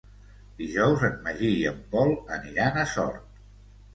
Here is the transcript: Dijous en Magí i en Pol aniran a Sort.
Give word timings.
Dijous 0.61 1.03
en 1.09 1.19
Magí 1.27 1.51
i 1.57 1.67
en 1.71 1.77
Pol 1.93 2.15
aniran 2.37 2.83
a 2.85 2.89
Sort. 2.97 3.39